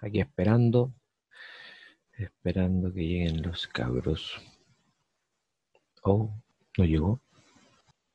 [0.00, 0.94] aquí esperando,
[2.12, 4.40] esperando que lleguen los cabros.
[6.02, 6.30] Oh,
[6.76, 7.20] no llegó.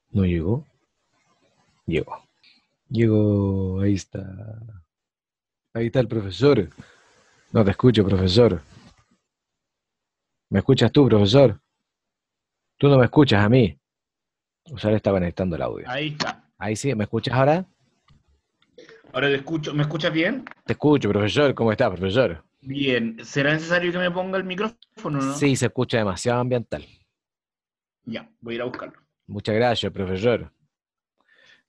[0.10, 0.66] No llegó.
[1.86, 2.24] Llegó.
[2.90, 4.24] Llegó, ahí está.
[5.74, 6.70] Ahí está el profesor.
[7.52, 8.62] No te escucho, profesor.
[10.50, 11.60] ¿Me escuchas tú, profesor?
[12.78, 13.80] Tú no me escuchas a mí.
[14.72, 15.90] O sea, le está conectando el audio.
[15.90, 16.52] Ahí está.
[16.58, 17.66] Ahí sí, ¿me escuchas ahora?
[19.14, 19.74] Ahora te escucho.
[19.76, 20.44] ¿Me escuchas bien?
[20.66, 21.54] Te escucho, profesor.
[21.54, 22.44] ¿Cómo está, profesor?
[22.62, 23.18] Bien.
[23.24, 25.34] ¿Será necesario que me ponga el micrófono no?
[25.36, 26.84] Sí, se escucha demasiado ambiental.
[28.06, 29.00] Ya, voy a ir a buscarlo.
[29.28, 30.52] Muchas gracias, profesor.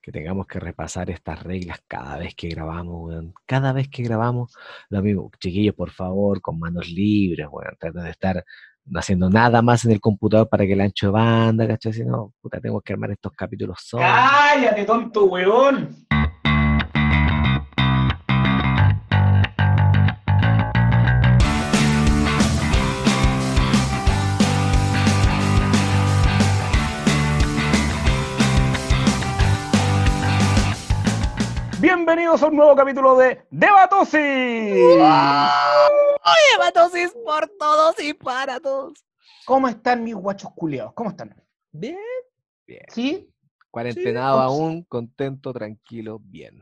[0.00, 3.34] Que tengamos que repasar estas reglas cada vez que grabamos, weón.
[3.44, 4.54] Cada vez que grabamos,
[4.88, 5.30] lo mismo.
[5.38, 7.76] Chiquillos, por favor, con manos libres, weón.
[7.78, 8.42] Traten de estar
[8.86, 11.92] no haciendo nada más en el computador para que el ancho de banda, ¿cachai?
[11.92, 14.06] Si no, puta, tengo que armar estos capítulos solos.
[14.06, 16.06] ¡Cállate, tonto huevón!
[32.34, 34.18] Bienvenidos a un nuevo capítulo de Debatosis.
[34.18, 35.04] Oye,
[36.58, 39.04] matosis por todos y para todos.
[39.46, 40.92] ¿Cómo están mis guachos culeados?
[40.94, 41.32] ¿Cómo están?
[41.70, 41.96] Bien.
[42.66, 42.82] Bien.
[42.88, 43.30] ¿Sí?
[43.70, 46.60] Cuarentenado Sí, aún, contento, tranquilo, bien.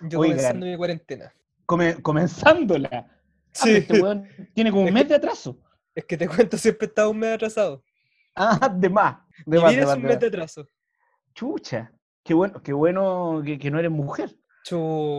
[0.00, 0.36] Yo Oigan.
[0.38, 1.34] comenzando mi cuarentena.
[1.66, 2.88] Come- comenzándola.
[2.90, 3.06] Ah,
[3.52, 3.72] Sí.
[3.76, 5.58] Este weón tiene como un mes de atraso.
[5.94, 7.84] Es que te cuento, siempre he estado un mes atrasado.
[8.34, 9.18] Ah, de más.
[9.44, 10.20] De Mi más, de más, un de mes más.
[10.20, 10.66] de atraso.
[11.34, 11.92] Chucha.
[12.22, 14.34] Qué bueno, qué bueno que, que no eres mujer.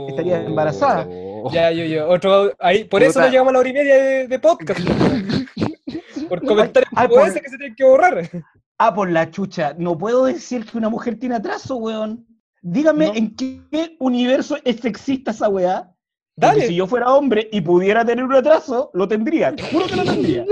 [0.09, 1.07] Estaría embarazada.
[1.09, 1.51] Oh.
[1.53, 2.09] Ya, yo, yo.
[2.09, 4.79] Otro, ahí, por eso no llegamos a la hora y media de, de podcast.
[6.29, 8.29] por comentarios como por- ese que se tienen que borrar.
[8.77, 9.75] Ah, por la chucha.
[9.77, 12.25] No puedo decir que una mujer tiene atraso, weón.
[12.61, 13.13] Dígame No.
[13.15, 15.91] en qué universo es sexista esa weá.
[16.37, 16.67] Porque Dale.
[16.67, 19.55] si yo fuera hombre y pudiera tener un atraso, lo tendría.
[19.55, 20.45] Te juro que lo tendría.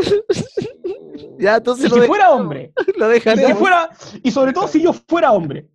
[1.40, 2.72] Ya, entonces si lo, fuera hombre.
[2.98, 3.58] lo Y, si dejaremos.
[3.60, 3.90] fuera,
[4.24, 5.68] y sobre todo si yo fuera hombre.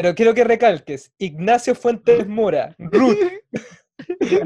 [0.00, 1.12] Pero quiero que recalques.
[1.18, 2.74] Ignacio Fuentes Mora.
[2.78, 3.16] Ruth.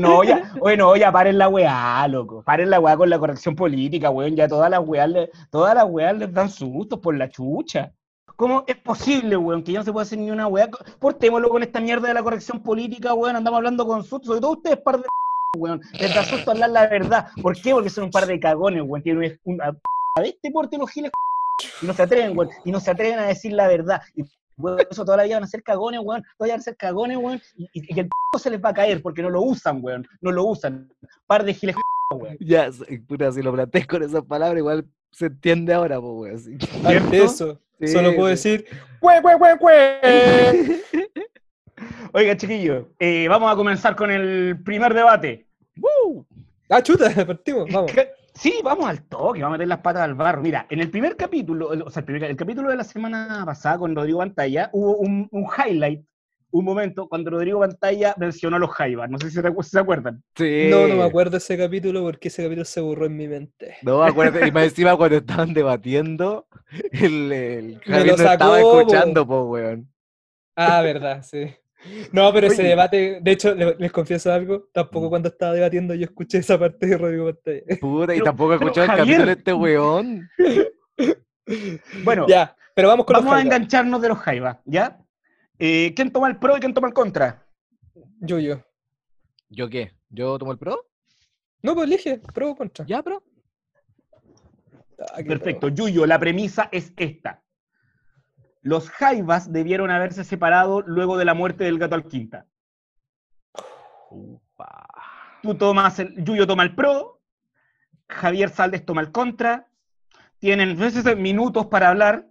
[0.01, 2.43] No, ya, bueno, ya paren la weá, loco.
[2.43, 4.35] Paren la weá con la corrección política, weón.
[4.35, 7.93] Ya todas las le- todas las weas les dan sustos por la chucha.
[8.35, 10.69] ¿Cómo es posible, weón, que ya no se puede hacer ni una weá?
[10.99, 13.37] Portémoslo con esta mierda de la corrección política, weón.
[13.37, 14.27] Andamos hablando con sustos.
[14.27, 15.05] Sobre todo ustedes, par de
[15.57, 15.81] weón.
[16.01, 17.29] Les da susto hablar la verdad.
[17.41, 17.71] ¿Por qué?
[17.73, 19.05] Porque son un par de cagones, weón.
[19.05, 19.67] Tienen una
[20.19, 21.13] a este porte los giles
[21.83, 22.51] y no se atreven, weón.
[22.65, 24.03] Y no se atreven a decir la verdad.
[24.57, 26.23] Weón, eso toda la vida van a ser cagones, weón.
[26.39, 27.41] Todavía van a ser cagones, weón.
[27.57, 30.07] Y, y- y el se les va a caer porque no lo usan, weón.
[30.21, 30.93] No lo usan.
[31.27, 31.77] Par de giles,
[32.11, 32.37] weón.
[32.41, 32.69] Ya,
[33.07, 36.37] puta, si lo planteas con esas palabras, igual se entiende ahora, pues, weón.
[36.37, 36.57] así.
[37.17, 38.51] Eso, Sí, solo puedo sí.
[38.51, 38.67] decir.
[39.01, 40.81] ¡Cue, cue, cue, cue!
[42.13, 45.47] Oiga, chiquillos, eh, vamos a comenzar con el primer debate.
[45.77, 46.25] ¡Woo!
[46.77, 47.71] Ah, chuta, partimos.
[47.73, 47.93] Vamos.
[48.35, 50.43] Sí, vamos al toque, vamos a meter las patas al barro.
[50.43, 53.79] Mira, en el primer capítulo, o sea, el, primer- el capítulo de la semana pasada
[53.79, 56.05] con Rodrigo Pantalla, hubo un, un highlight,
[56.51, 59.09] un momento, cuando Rodrigo Pantalla mencionó a los Jaivas.
[59.09, 60.23] No sé si se, acuerdan.
[60.35, 60.67] Sí.
[60.69, 63.77] No, no me acuerdo de ese capítulo porque ese capítulo se borró en mi mente.
[63.83, 64.45] No me acuerdo.
[64.45, 66.49] Y más encima cuando estaban debatiendo,
[66.91, 68.81] el, el Me Javier lo no estaba po.
[68.81, 69.89] escuchando, weón.
[70.57, 71.55] Ah, verdad, sí.
[72.13, 76.05] No, pero ese debate, de hecho, le- les confieso algo, tampoco cuando estaba debatiendo yo
[76.05, 77.63] escuché esa parte de Rodrigo Pantalla.
[77.81, 79.07] Puta, y Pero- tampoco escuchado el Javier.
[79.07, 80.31] capítulo de este weón.
[82.05, 84.99] Bueno, Ya, pero vamos con vamos a engancharnos de los Jaivas, ¿ya?
[85.59, 87.47] Eh, ¿Quién toma el pro y quién toma el contra?
[88.21, 88.61] Yo, yo.
[89.51, 89.93] ¿Yo qué?
[90.09, 90.87] ¿Yo tomo el pro?
[91.63, 92.85] No, pues elige, pro o contra.
[92.87, 93.23] ¿Ya, pro?
[94.99, 97.43] Ah, Perfecto, Yuyo, la premisa es esta.
[98.65, 102.47] Los Jaivas debieron haberse separado luego de la muerte del gato Alquinta.
[104.11, 104.89] Upa.
[105.43, 107.21] Tú tomas el, Yuyo toma el pro,
[108.09, 109.69] Javier Saldes toma el contra.
[110.39, 110.79] Tienen
[111.19, 112.27] minutos para hablar.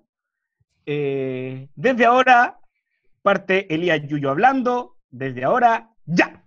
[0.87, 2.59] Eh, desde ahora
[3.21, 4.97] parte Elías Yuyo hablando.
[5.11, 6.42] Desde ahora, ya.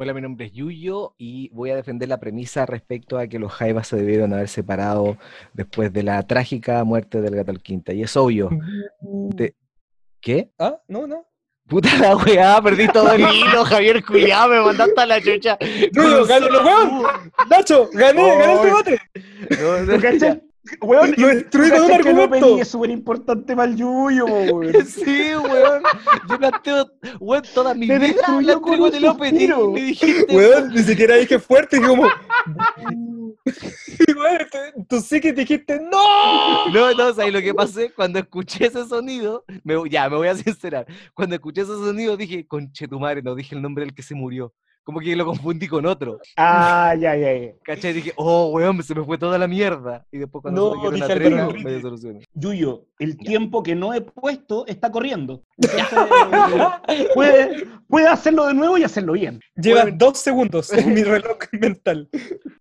[0.00, 3.52] Hola, mi nombre es Yuyo y voy a defender la premisa respecto a que los
[3.52, 5.16] Jaivas se debieron haber separado
[5.54, 7.92] después de la trágica muerte del gato Alquinta.
[7.92, 8.48] Y es obvio.
[9.00, 9.56] De-
[10.20, 10.50] ¿Qué?
[10.56, 11.26] Ah, no, no.
[11.66, 15.58] Puta la weá, perdí todo el hilo, Javier Culiao, me mandaste a la chucha.
[15.92, 17.02] Yuyo, Solo weón.
[17.50, 19.00] Nacho, gané, gané el debate.
[19.60, 20.42] No, no, ¿Lo cachai?
[20.80, 22.58] Weón, Lo destruí con un ¿cachai que el argumento.
[22.60, 24.72] es súper importante para el Yuyo, weón.
[24.86, 25.82] Sí, weón.
[26.28, 27.98] Yo planteo, weón, toda mi vida
[28.42, 29.70] la con suspiro.
[29.70, 30.36] y me dijiste.
[30.36, 32.08] Weón, ni siquiera dije fuerte, dije como.
[34.06, 36.66] Y, weón, tú- tú sí que dijiste ¡No!
[36.72, 37.90] No, no, ¿sabes lo que pasé?
[37.92, 40.86] Cuando escuché ese sonido, me, ya, me voy a sincerar.
[41.14, 44.14] Cuando escuché ese sonido dije, conche tu madre, no dije el nombre del que se
[44.14, 44.52] murió.
[44.88, 46.18] Como que lo confundí con otro.
[46.38, 47.52] Ah, ya, ya, ya.
[47.62, 47.92] ¿Cachai?
[47.92, 50.06] Dije, oh, weón, se me fue toda la mierda.
[50.10, 51.62] Y después cuando No, dije trena, Enrique.
[51.62, 52.24] medio solucioné.
[52.32, 55.42] Yuyo, el tiempo que no he puesto está corriendo.
[55.58, 59.40] Entonces, puede, puede hacerlo de nuevo y hacerlo bien.
[59.56, 59.96] Lleva Bueno.
[60.00, 62.08] dos segundos en mi reloj mental.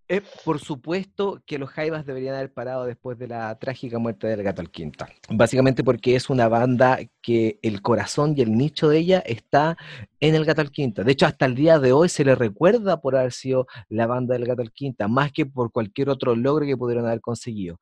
[0.10, 4.42] Eh, por supuesto que los Jaivas deberían haber parado después de la trágica muerte del
[4.42, 5.10] gato al quinta.
[5.30, 9.76] Básicamente porque es una banda que el corazón y el nicho de ella está
[10.22, 11.04] en el gato al quinta.
[11.04, 14.34] De hecho, hasta el día de hoy se le recuerda por haber sido la banda
[14.36, 17.82] del gato al quinta, más que por cualquier otro logro que pudieron haber conseguido.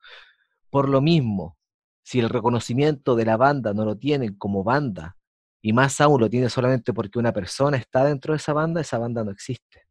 [0.68, 1.56] Por lo mismo,
[2.02, 5.16] si el reconocimiento de la banda no lo tienen como banda,
[5.62, 8.98] y más aún lo tiene solamente porque una persona está dentro de esa banda, esa
[8.98, 9.85] banda no existe.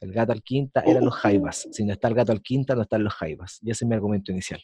[0.00, 1.68] El gato al quinta eran los jaivas.
[1.72, 3.58] Si no está el gato al quinta, no están los jaivas.
[3.62, 4.62] Y ese es mi argumento inicial.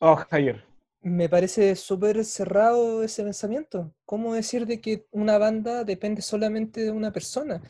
[0.00, 0.64] Oh, Javier.
[1.02, 3.94] Me parece súper cerrado ese pensamiento.
[4.04, 7.62] ¿Cómo decir de que una banda depende solamente de una persona?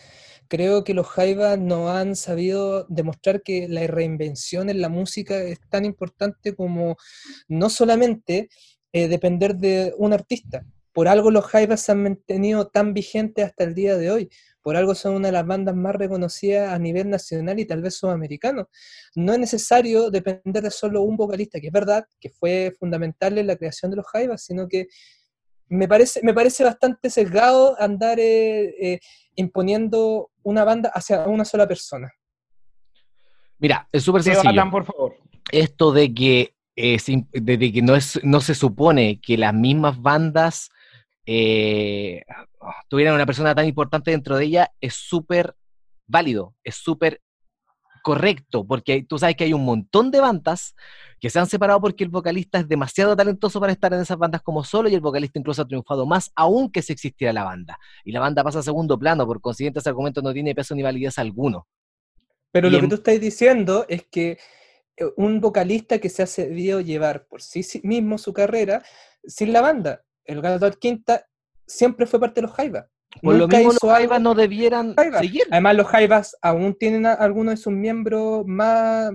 [0.48, 5.60] Creo que los Jaivas no han sabido demostrar que la reinvención en la música es
[5.68, 6.96] tan importante como
[7.48, 8.48] no solamente
[8.92, 10.64] eh, depender de un artista.
[10.92, 14.30] Por algo los Jaivas se han mantenido tan vigentes hasta el día de hoy.
[14.66, 17.94] Por algo son una de las bandas más reconocidas a nivel nacional y tal vez
[17.94, 18.68] sudamericano
[19.14, 23.46] no es necesario depender de solo un vocalista, que es verdad que fue fundamental en
[23.46, 24.88] la creación de los Jaivas, sino que
[25.68, 29.00] me parece, me parece bastante sesgado andar eh, eh,
[29.36, 32.12] imponiendo una banda hacia una sola persona.
[33.60, 34.40] Mira, es súper sencillo.
[34.42, 35.14] Sebastián, por favor.
[35.52, 39.54] Esto de que, eh, sin- de, de que no, es, no se supone que las
[39.54, 40.70] mismas bandas
[41.26, 42.22] eh,
[42.88, 45.54] tuvieran una persona tan importante dentro de ella es súper
[46.06, 47.20] válido, es súper
[48.02, 50.76] correcto, porque tú sabes que hay un montón de bandas
[51.18, 54.42] que se han separado porque el vocalista es demasiado talentoso para estar en esas bandas
[54.42, 57.76] como solo y el vocalista incluso ha triunfado más aún que si existiera la banda.
[58.04, 60.84] Y la banda pasa a segundo plano, por consiguiente ese argumento no tiene peso ni
[60.84, 61.66] validez alguno.
[62.52, 64.38] Pero Y lo en- que tú estás diciendo es que
[64.96, 68.84] eh, un vocalista que se ha sabido llevar por sí mismo su carrera
[69.24, 71.26] sin la banda, el Gato Quinta,
[71.66, 72.86] siempre fue parte de los Jaivas.
[73.22, 75.20] Por lo mismo los hizo Jaivas no debieran Jaivas.
[75.20, 75.44] seguir.
[75.50, 79.10] Además, los Jaivas aún tienen a- algunos de sus miembros más,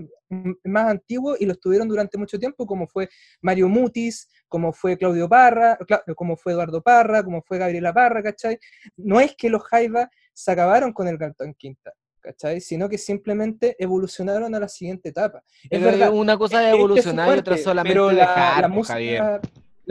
[0.64, 3.10] más antiguos y los tuvieron durante mucho tiempo, como fue
[3.42, 5.78] Mario Mutis, como fue Claudio Parra,
[6.16, 8.58] como fue Eduardo Parra, como fue Gabriela Parra, ¿cachai?
[8.98, 12.60] No es que los Jaivas se acabaron con el Cantón Quinta, ¿cachai?
[12.62, 15.44] Sino que simplemente evolucionaron a la siguiente etapa.
[15.64, 18.68] Es Pero verdad, una cosa es este evolucionar y otra solamente pero la, dejar, la
[18.70, 19.42] po, música, Javier.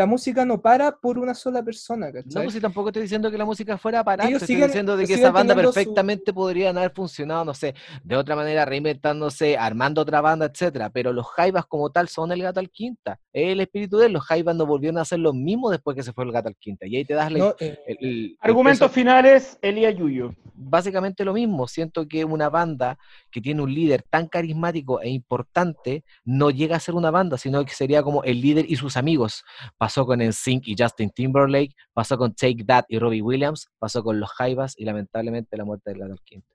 [0.01, 2.43] La música no para por una sola persona, No, ¿cachai?
[2.45, 5.07] pues si tampoco estoy diciendo que la música fuera para Ellos estoy siguen- diciendo de
[5.07, 9.59] que esa banda teniendo su- perfectamente podrían haber funcionado, no sé, de otra manera, reinventándose,
[9.59, 10.89] armando otra banda, etcétera.
[10.89, 13.21] Pero los Jaivas como tal son el gato al quinta.
[13.33, 14.13] Es el espíritu de él.
[14.15, 16.57] Los Jaivas no volvieron a hacer lo mismo después que se fue el gato al
[16.57, 16.87] quinta.
[16.87, 18.95] Y ahí te das la, No, eh, el- el- el Argumentos peso.
[18.95, 20.35] finales, Elías Yuyo.
[20.55, 21.69] básicamente lo mismo.
[21.69, 22.99] Siento que una banda
[23.31, 27.65] que tiene un líder tan carismático e importante no llega a ser una banda, sino
[27.65, 29.45] que sería como el líder y sus amigos.
[29.91, 34.21] Pasó con NSYNC y Justin Timberlake, pasó con Take That y Robbie Williams, pasó con
[34.21, 36.47] los Jaivas y lamentablemente la muerte Gato al Quinta.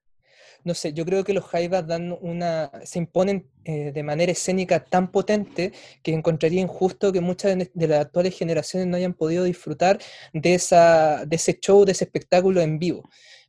[0.64, 4.86] no sé, yo creo que los Jaivas dan una, se imponen eh, de manera escénica
[4.86, 9.44] tan potente que encontraría injusto que muchas de, de las actuales generaciones no hayan podido
[9.44, 10.00] disfrutar
[10.32, 13.04] de, esa, de ese show, de ese espectáculo en vivo.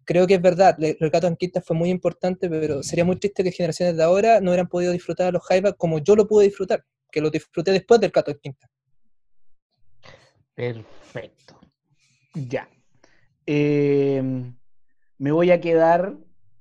[0.04, 3.52] Creo que es verdad, el Gato Anquita fue muy importante, pero sería muy triste que
[3.52, 6.84] generaciones de ahora no hubieran podido disfrutar a los Jaivas como yo lo pude disfrutar,
[7.12, 8.68] que lo disfruté después del Gato Anquita.
[10.56, 11.54] Perfecto.
[12.34, 12.68] Ya.
[13.46, 14.22] Eh,
[15.18, 16.14] me voy a quedar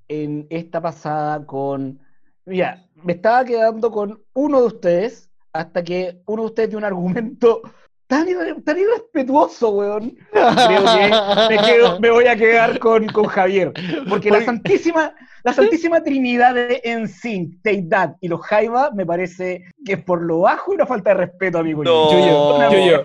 [0.07, 1.99] en esta pasada con.
[2.45, 6.83] Mira, me estaba quedando con uno de ustedes hasta que uno de ustedes dio un
[6.83, 7.61] argumento
[8.07, 10.15] tan, irre- tan irrespetuoso, weón.
[10.31, 10.49] Creo
[10.83, 13.73] que me, quedo- me voy a quedar con, con Javier.
[14.07, 19.63] Porque la santísima, la santísima trinidad de NSYNC, Take That y los Jaiba me parece
[19.85, 21.83] que es por lo bajo y una falta de respeto, amigo.
[21.83, 22.09] No.
[22.09, 22.71] Oh.
[22.71, 23.03] Yuyo,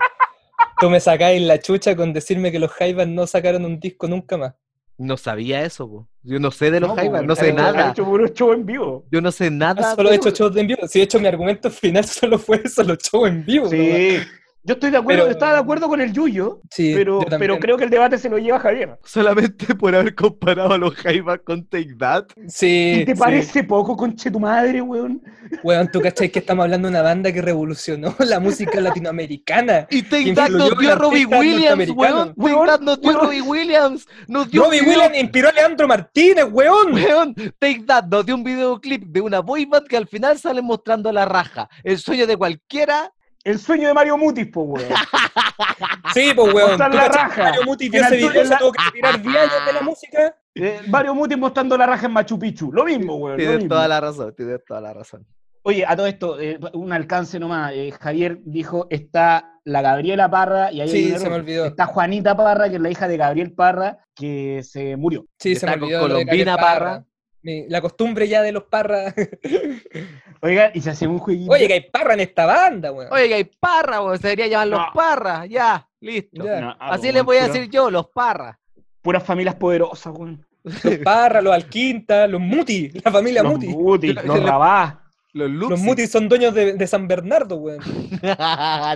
[0.81, 4.37] tú me sacáis la chucha con decirme que los Jaivas no sacaron un disco nunca
[4.37, 4.55] más.
[4.99, 6.09] No sabía eso, po.
[6.23, 7.91] yo no sé de los No, Jaivas, no sé nada.
[7.91, 9.07] hecho puros shows en vivo.
[9.11, 9.93] Yo no sé nada.
[9.93, 10.87] Ah, solo he hecho shows en vivo.
[10.87, 13.65] Si de hecho mi argumento final solo fue solo show en vivo.
[13.65, 13.71] ¿no?
[13.71, 14.19] Sí.
[14.62, 17.79] Yo estoy de acuerdo, Pero- estaba de acuerdo con el Yuyo, Sí, pero, pero creo
[17.79, 18.99] que el debate se lo lleva Javier.
[19.05, 22.26] Solamente por haber comparado a los Jaivas con Take That.
[22.47, 23.19] Sí, ¿Y te sí.
[23.19, 25.23] parece poco, conche tu madre, weón?
[25.62, 29.87] Weón, tú cachai que estamos hablando de una banda que revolucionó la música latinoamericana.
[29.90, 32.35] Y Take That nos dio a Robbie Williams, weón.
[32.35, 33.21] Take That nos dio a.
[33.25, 34.07] Robbie Williams.
[34.29, 36.93] Nos dio Robbie Williams inspiró a Leandro Martínez, weón.
[36.93, 40.61] Weón, Take That nos dio un videoclip de una boy band que al final sale
[40.61, 41.69] mostrando la raja.
[41.83, 43.11] El sueño de cualquiera.
[43.44, 44.88] El sueño de Mario Mutis, po, weón.
[46.14, 46.70] Sí, pues weón.
[46.70, 47.35] Mostrar ¿Tú la raja.
[47.35, 50.37] que Mario Muti vio ese video, se tuvo que retirar 10 años de la música.
[50.52, 52.73] Eh, varios mutis mostrando la raja en Machu Picchu.
[52.73, 53.37] Lo mismo, weón.
[53.37, 53.68] Tienes mismo.
[53.68, 55.25] toda la razón, tienes toda la razón.
[55.62, 57.73] Oye, a todo esto, eh, un alcance nomás.
[57.73, 61.66] eh, Javier dijo, está la Gabriela Parra y ahí Sí, se me olvidó.
[61.66, 65.25] Está Juanita Parra, que es la hija de Gabriel Parra, que se murió.
[65.38, 66.00] Sí, se me olvidó.
[66.00, 67.04] Colombina Parra.
[67.42, 69.14] Mi- la costumbre ya de los parras.
[70.42, 71.50] Oiga, y se hacía un jueguito.
[71.52, 73.12] Oye, que hay parra en esta banda, weón.
[73.12, 74.18] Oye, que hay parras, weón.
[74.18, 75.49] Se debería llamar los parras.
[75.49, 76.44] Ya, listo.
[76.44, 76.61] Ya.
[76.61, 78.56] No, Así les voy a decir yo, los parras.
[79.02, 80.47] Puras familias poderosas, weón.
[80.62, 83.68] Los parras, los alquintas, los muti, la familia Los muti.
[83.68, 84.97] Muti, Los- los Rabá.
[85.32, 85.70] Los Luxi.
[85.70, 87.78] Los mutis son dueños de, de San Bernardo, weón.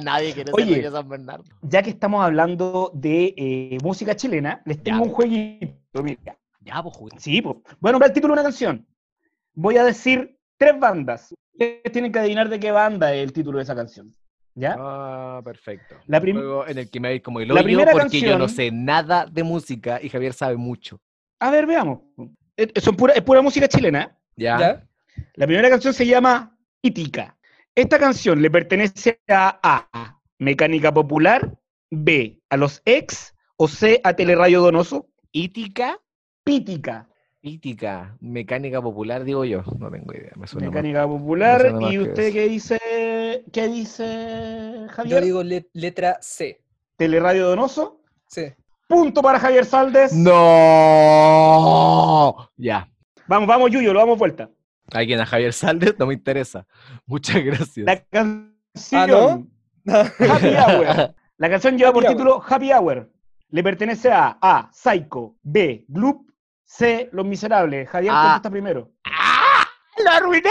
[0.02, 1.44] Nadie quiere ser dueño de San Bernardo.
[1.62, 5.04] Ya que estamos hablando de eh, música chilena, les tengo Ya.
[5.04, 6.02] un jueguito.
[6.02, 6.36] mira.
[6.64, 7.20] Ya, pues, juguete.
[7.20, 7.56] Sí, pues.
[7.80, 8.86] Voy a nombrar el título de una canción.
[9.54, 11.32] Voy a decir tres bandas.
[11.52, 14.14] Ustedes tienen que adivinar de qué banda es el título de esa canción.
[14.56, 14.76] ¿Ya?
[14.78, 15.96] Ah, perfecto.
[16.06, 18.70] La Juego en el que me voy como el la primera porque yo no sé
[18.70, 21.00] nada de música y Javier sabe mucho.
[21.40, 22.00] A ver, veamos.
[22.56, 24.16] Eh, eh, son pura- es pura música chilena.
[24.36, 24.58] ¿Ya?
[24.58, 24.88] ¿Ya?
[25.34, 27.36] La primera canción se llama Itica.
[27.74, 29.58] Esta canción le pertenece a
[29.92, 30.20] A.
[30.38, 31.56] Mecánica Popular,
[31.90, 32.40] B.
[32.48, 34.00] A los ex o C.
[34.04, 35.08] A Teleradio Donoso.
[35.32, 35.98] ¿Ítica?
[36.44, 37.08] Pítica.
[37.42, 38.16] Ítica.
[38.20, 39.62] Mecánica popular, digo yo.
[39.78, 40.30] No tengo idea.
[40.36, 40.68] Me suena.
[40.68, 41.60] Mecánica Popular.
[41.70, 42.78] suena ¿Y usted qué dice?
[43.52, 45.22] ¿Qué dice Yo Javier?
[45.24, 46.62] digo le- letra C.
[46.96, 48.00] Teleradio Donoso.
[48.28, 48.44] Sí.
[48.88, 50.12] Punto para Javier Saldes.
[50.14, 50.32] ¡No!
[52.56, 52.88] Ya.
[53.26, 54.50] Vamos, vamos, Yuyo, lo damos vuelta.
[54.92, 56.66] Alguien a Javier Saldes no me interesa.
[57.06, 57.86] Muchas gracias.
[57.86, 59.46] La canción ¿Ah, no?
[59.92, 61.14] Happy Hour.
[61.38, 62.12] La canción lleva por Hour.
[62.12, 63.10] título Happy Hour.
[63.50, 64.70] Le pertenece a A.
[64.72, 65.36] Psycho.
[65.42, 65.84] B.
[65.88, 66.28] Gloop.
[66.64, 67.08] C.
[67.12, 67.88] Los Miserables.
[67.88, 68.22] Javier Ah.
[68.24, 68.90] contesta primero.
[69.04, 69.64] ¡Ah!
[70.02, 70.50] ¡Lo arruiné!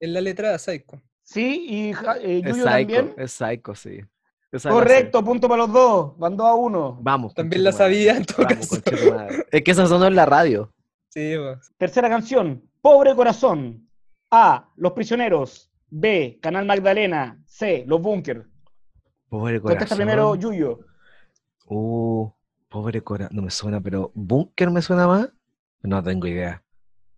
[0.00, 1.00] Es la letra de Psycho.
[1.22, 1.94] Sí, y eh,
[2.38, 3.14] Es Yuyo psycho, también.
[3.16, 4.00] es psycho, sí.
[4.62, 6.18] Correcto, punto para los dos.
[6.18, 6.98] Van dos a uno.
[7.02, 7.34] Vamos.
[7.34, 9.44] También la sabía en todo Vamos, caso.
[9.50, 10.72] Es que esa sonó en la radio.
[11.08, 11.72] Sí, pues.
[11.76, 12.62] Tercera canción.
[12.80, 13.88] Pobre Corazón.
[14.30, 14.68] A.
[14.76, 15.70] Los Prisioneros.
[15.88, 16.38] B.
[16.40, 17.38] Canal Magdalena.
[17.46, 17.84] C.
[17.86, 18.46] Los Bunker.
[19.28, 19.96] Pobre Contesta corazón.
[19.98, 20.78] primero Yuyo.
[21.66, 22.30] Uh,
[22.68, 23.36] pobre corazón.
[23.36, 25.28] No me suena, pero ¿Bunker me suena más?
[25.82, 26.62] No tengo idea.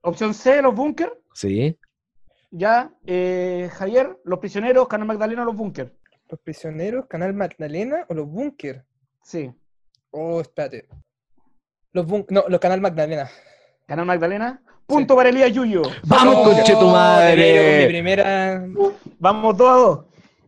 [0.02, 0.61] Opción C.
[0.62, 1.12] Los Bunker.
[1.35, 1.78] ¿Sí?
[2.50, 2.90] Ya.
[3.07, 4.19] eh, Javier.
[4.25, 4.88] Los Prisioneros.
[4.88, 5.45] Canal Magdalena.
[5.45, 5.95] Los Bunker.
[6.31, 8.85] Los prisioneros, Canal Magdalena o los Bunker.
[9.23, 9.50] Sí.
[10.11, 10.87] Oh, espérate.
[11.95, 13.31] Los bun no, los Canal Magdalena.
[13.87, 14.62] Canal Magdalena.
[14.85, 15.81] Punto para Elías Yuyo.
[16.05, 17.87] ¡Vamos, Oh, conche tu Mi madre!
[17.88, 18.62] primera.
[19.19, 20.05] Vamos dos a dos.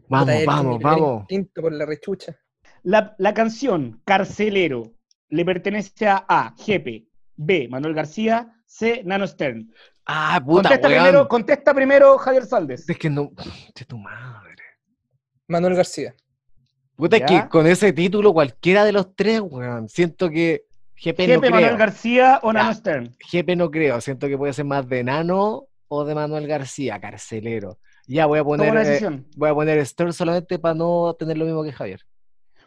[0.06, 1.20] Vamos, vamos, mi vamos.
[1.22, 2.36] instinto por la rechucha.
[2.82, 4.92] La, la canción Carcelero
[5.28, 6.54] le pertenece a A.
[6.58, 7.06] Jepe.
[7.36, 7.68] B.
[7.70, 8.52] Manuel García.
[8.66, 9.02] C.
[9.04, 9.72] Nano Stern.
[10.06, 11.00] Ah, puta, Contesta weón.
[11.02, 12.88] primero, contesta primero Javier Saldes.
[12.88, 13.30] Es que no.
[13.34, 14.56] Conche tu madre.
[15.48, 16.14] Manuel García.
[16.96, 19.88] Puta, es que con ese título, cualquiera de los tres, weón.
[19.88, 20.64] Siento que.
[21.02, 21.78] GP no Jepe, Manuel creo.
[21.78, 22.74] García o Nano Ya.
[22.74, 23.16] Stern.
[23.32, 24.00] GP no creo.
[24.00, 27.78] Siento que puede ser más de Nano o de Manuel García, carcelero.
[28.06, 28.76] Ya voy a poner.
[28.86, 32.00] eh, voy a poner Stern solamente para no tener lo mismo que Javier.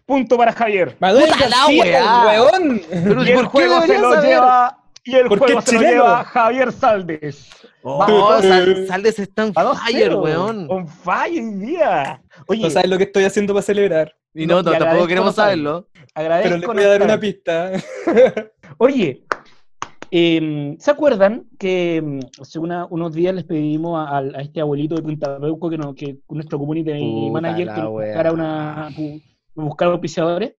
[0.05, 0.95] Punto para Javier.
[0.99, 2.25] Manuel Puta la García, weá.
[2.43, 2.81] weón.
[2.89, 4.29] Pero Y el ¿por qué juego se lo saber?
[4.29, 4.79] lleva.
[5.05, 7.49] Y el juego se lo lleva Javier Saldes.
[7.83, 8.05] Oh,
[8.41, 10.67] Sal- Saldes está dos fire, weón.
[10.69, 12.21] On fire día.
[12.47, 14.13] Oye, No sabes lo que estoy haciendo para celebrar.
[14.33, 15.87] Y no, No, y no, tampoco agradezco queremos saberlo.
[16.15, 16.49] agradezco.
[16.49, 17.71] Pero le no voy a dar una pista.
[18.77, 19.23] Oye,
[20.11, 24.95] em, ¿se acuerdan que em, hace una- unos días les pedimos a, a este abuelito
[24.95, 28.89] de Punta Peuco que, no, que nuestro community Puta manager que nos una,
[29.55, 30.55] buscara auspiciadores?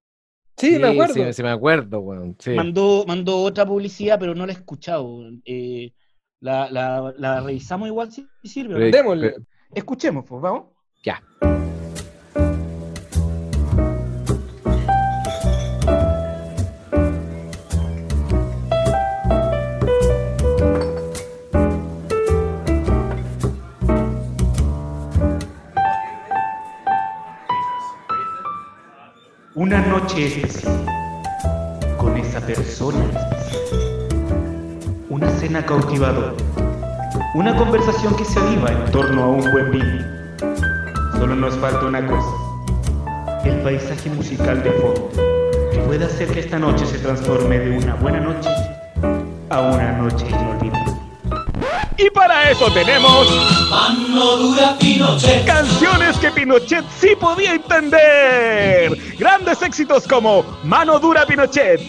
[0.57, 1.13] Sí, me acuerdo.
[1.13, 2.35] Sí, sí me acuerdo, weón.
[2.39, 2.51] Sí.
[2.51, 5.19] Mandó, mandó otra publicidad, pero no la he escuchado.
[5.43, 5.91] Eh,
[6.39, 8.75] la, la- la revisamos igual si si sirve.
[8.75, 8.83] ¿o no?
[8.85, 9.29] Pero- Démosle.
[9.31, 10.67] pero- Escuchemos, pues, vamos.
[11.03, 11.21] Ya.
[29.57, 30.83] Una noche especial
[31.97, 34.09] con esa persona especial.
[35.07, 36.33] Una cena cautivadora.
[37.35, 40.03] Una conversación que se aviva en torno a un buen vino.
[41.13, 42.35] Solo nos falta una cosa.
[43.45, 45.09] El paisaje musical de fondo.
[45.71, 48.49] Que puede hacer que esta noche se transforme de una buena noche
[49.51, 50.95] a una noche inolvidable.
[51.97, 53.29] Y para eso tenemos
[53.69, 55.45] Mano dura Pinochet.
[55.45, 59.04] Canciones que Pinochet sí podía entender.
[59.17, 61.79] Grandes éxitos como Mano Dura Pinochet,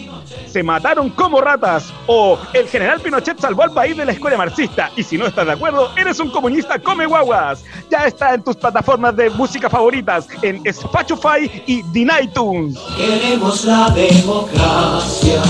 [0.47, 4.91] Se mataron como ratas o El general Pinochet salvó al país de la escuela marxista.
[4.95, 7.63] Y si no estás de acuerdo, eres un comunista come guaguas.
[7.89, 11.83] Ya está en tus plataformas de música favoritas en Spotify y
[12.21, 12.77] iTunes.
[12.95, 15.41] Queremos la democracia.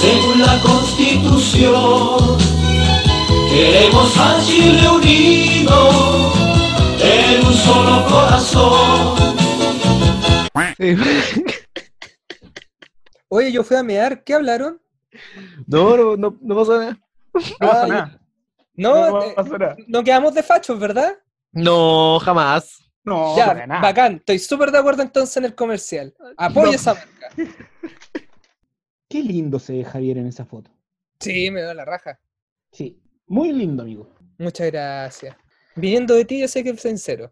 [0.00, 2.36] según la constitución.
[3.48, 4.88] Queremos a Chile
[7.04, 9.33] en un solo corazón.
[13.28, 14.80] Oye, yo fui a mear, ¿qué hablaron?
[15.66, 16.98] No, no, no, no pasa nada.
[17.32, 18.20] No pasa Ah, nada.
[18.76, 19.76] No, No eh, nada.
[19.86, 21.18] no quedamos de fachos, ¿verdad?
[21.52, 22.80] No, jamás.
[23.04, 23.80] No, ya, nada.
[23.80, 24.16] bacán.
[24.16, 26.14] Estoy súper de acuerdo entonces en el comercial.
[26.36, 26.72] Apoyo No.
[26.72, 27.30] esa marca.
[29.08, 30.70] Qué lindo se ve Javier en esa foto.
[31.20, 32.18] Sí, me da la raja.
[32.72, 34.12] Sí, muy lindo, amigo.
[34.38, 35.36] Muchas gracias.
[35.76, 37.30] Viniendo de ti, yo sé que es sincero.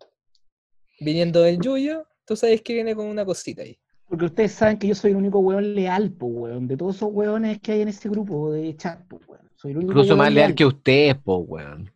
[1.01, 3.79] Viniendo del Yuyo, tú sabes que viene con una cosita ahí.
[4.09, 6.67] Porque ustedes saben que yo soy el único weón leal, po, weón.
[6.67, 9.49] De todos esos weones que hay en ese grupo de chat, po, weón.
[9.55, 11.91] Soy el único Incluso más leal que usted, po, weón.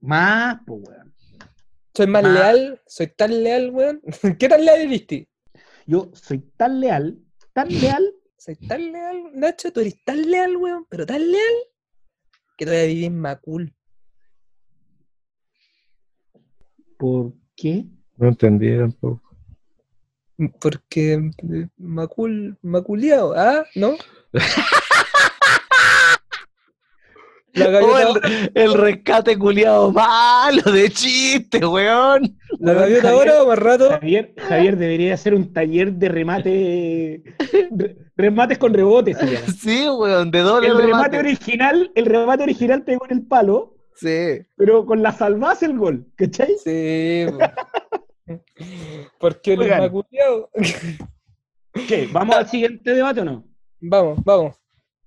[0.00, 1.14] Más, po, weón.
[1.94, 4.00] Soy más leal, soy tan leal, weón.
[4.38, 5.26] ¿Qué tan leal eres?
[5.86, 7.18] Yo soy tan leal,
[7.52, 11.54] tan leal, Soy tan leal, Nacho, tú eres tan leal, weón, pero tan leal
[12.56, 13.74] que todavía viví en Macul.
[17.00, 17.86] ¿por qué?
[18.18, 19.29] No entendí tampoco.
[20.60, 23.64] Porque eh, Macul, Maculeado, ¿ah?
[23.74, 23.94] ¿No?
[27.52, 32.36] La Oh, gaviota, el, el rescate culiado malo de chiste, weón.
[32.60, 33.90] la Weón, gaviota Javier- ahora o más rato.
[33.90, 37.22] Javier, Javier debería hacer un taller de remate,
[37.76, 39.18] re- remates con rebotes.
[39.60, 41.18] Sí, weón, de doble El remate remate.
[41.18, 44.38] original, el remate original pegó en el palo, Sí.
[44.56, 46.54] pero con la salvás el gol, ¿cachai?
[46.62, 47.38] Sí, po.
[49.18, 49.80] Porque el Oigan.
[49.80, 50.50] Maculeado.
[51.88, 52.08] ¿Qué?
[52.12, 53.44] ¿Vamos al siguiente debate o no?
[53.80, 54.56] Vamos, vamos,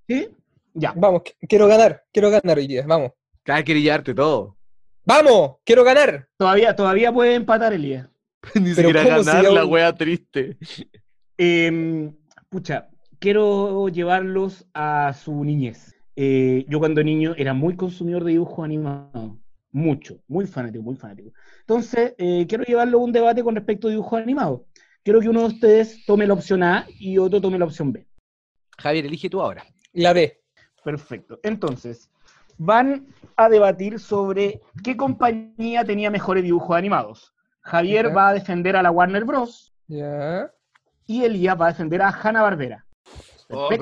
[0.08, 0.28] ¿Sí?
[0.74, 0.94] Ya.
[0.96, 1.22] vamos.
[1.24, 3.12] qu- Quiero ganar, quiero ganar hoy día, vamos.
[3.44, 4.58] Cada que llevarte todo.
[5.06, 5.58] ¡Vamos!
[5.66, 6.30] ¡Quiero ganar!
[6.38, 8.08] Todavía, todavía puede empatar Elías.
[8.56, 10.58] Ni Pero siquiera ¿cómo si ganar la un- wea triste.
[11.38, 12.16] Em,
[12.50, 12.90] pucha,
[13.20, 15.94] quiero llevarlos a su niñez.
[16.16, 19.34] Eh, yo cuando niño era muy consumidor de dibujos animados.
[19.74, 21.34] Mucho, muy fanático, muy fanático.
[21.62, 24.62] Entonces, eh, quiero llevarlo a un debate con respecto a dibujos animados.
[25.04, 28.08] Quiero que uno de ustedes tome la opción A y otro tome la opción B.
[28.78, 29.66] Javier, elige tú ahora.
[29.92, 30.42] La B.
[30.84, 31.40] Perfecto.
[31.44, 32.12] Entonces,
[32.58, 37.34] van a debatir sobre qué compañía tenía mejores dibujos animados.
[37.62, 39.74] Javier va a defender a la Warner Bros.
[41.08, 42.86] Y Elías va a defender a Hanna-Barbera.
[43.50, 43.70] Oh.
[43.70, 43.78] ¿Qué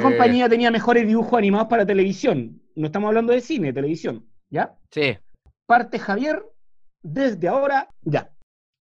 [0.00, 2.60] compañía tenía mejores dibujos animados para televisión?
[2.76, 4.30] No estamos hablando de cine, televisión.
[4.50, 4.78] ¿Ya?
[4.90, 5.18] Sí.
[5.66, 6.44] Parte Javier,
[7.02, 8.30] desde ahora, ya.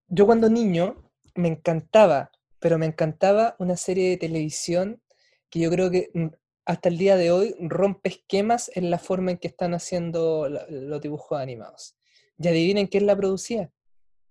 [0.08, 2.30] Yo cuando niño me encantaba,
[2.60, 5.02] pero me encantaba una serie de televisión
[5.50, 6.28] que yo creo que mm,
[6.66, 11.02] hasta el día de hoy rompe esquemas en la forma en que están haciendo los
[11.02, 11.96] dibujos animados.
[12.38, 13.72] Y adivinen quién la producía.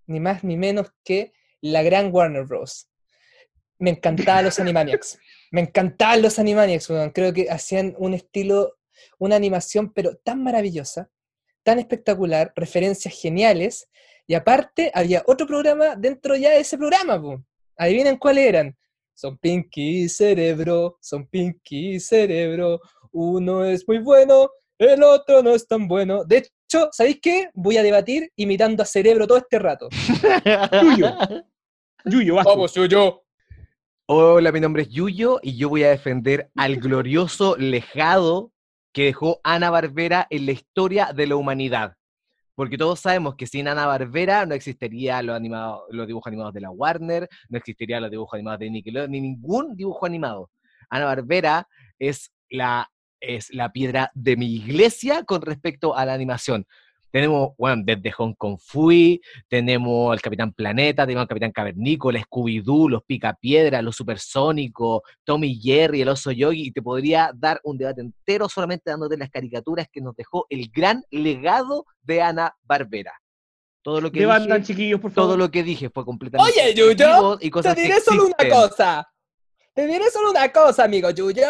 [0.07, 2.91] Ni más ni menos que la gran Warner Bros.
[3.79, 5.19] Me encantaban los Animaniacs.
[5.51, 7.11] Me encantaban los Animaniacs, weón.
[7.11, 8.77] Creo que hacían un estilo,
[9.19, 11.11] una animación, pero tan maravillosa,
[11.63, 13.89] tan espectacular, referencias geniales.
[14.27, 17.45] Y aparte, había otro programa dentro ya de ese programa, po.
[17.77, 18.77] Adivinen cuáles eran.
[19.15, 22.81] Son Pinky y Cerebro, son Pinky y Cerebro.
[23.13, 26.25] Uno es muy bueno, el otro no es tan bueno.
[26.25, 27.49] De hecho, ¿sabéis qué?
[27.55, 29.89] Voy a debatir imitando a Cerebro todo este rato.
[30.83, 31.17] Yuyo.
[32.05, 32.87] Yuyo, vas tú.
[32.87, 33.23] yo.
[34.07, 38.53] Hola, mi nombre es Yuyo y yo voy a defender al glorioso legado
[38.95, 41.97] que dejó Ana Barbera en la historia de la humanidad.
[42.55, 45.41] Porque todos sabemos que sin Ana Barbera no existiría los,
[45.91, 49.77] los dibujos animados de la Warner, no existirían los dibujos animados de Nickelodeon, ni ningún
[49.77, 50.49] dibujo animado.
[50.89, 52.89] Ana Barbera es la,
[53.21, 56.65] es la piedra de mi iglesia con respecto a la animación.
[57.15, 62.89] Tenemos, bueno, desde Hong Kong Fui, tenemos al Capitán Planeta, tenemos al Capitán Cavernícola, Scooby-Doo,
[62.89, 68.01] los Picapiedra, los Supersónicos, Tommy Jerry, el Oso Yogi, y te podría dar un debate
[68.01, 73.13] entero solamente dándote las caricaturas que nos dejó el gran legado de Ana Barbera.
[73.81, 75.29] Todo lo que Debandan, dije, chiquillos, por favor.
[75.29, 78.51] todo lo que dije fue completamente Oye, Yuyo, y Te cosas que diré solo una
[78.51, 79.09] cosa.
[79.73, 81.47] Te diré solo una cosa, amigo Yuyo.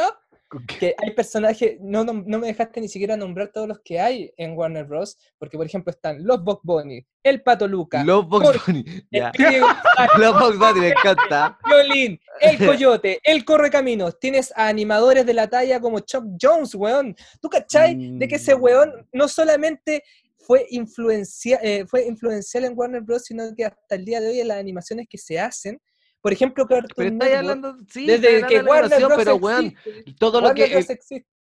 [0.67, 4.33] Que hay personajes, no, no, no me dejaste ni siquiera nombrar todos los que hay
[4.37, 5.17] en Warner Bros.
[5.39, 8.85] Porque, por ejemplo, están los Bob Bunny, el Pato Luca, Los Box Bunny,
[10.19, 11.59] Los Box Bunny me encanta.
[11.65, 14.19] Violín, el Coyote, el Correcaminos.
[14.19, 17.17] Tienes a animadores de la talla como Chuck Jones, weón.
[17.41, 18.63] ¿Tú cachai de que ese Mm.
[18.63, 20.03] weón no solamente
[20.39, 24.41] fue, influencia, eh, fue influencial en Warner Bros., sino que hasta el día de hoy
[24.41, 25.81] en las animaciones que se hacen,
[26.25, 29.13] por ejemplo, Pero Cartoon estáis Network, hablando, sí, desde que Warner Bros.
[29.19, 29.75] pero weón,
[30.19, 30.87] todo lo que Bros.